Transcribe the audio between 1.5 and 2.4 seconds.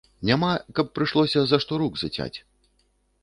за што рук зацяць.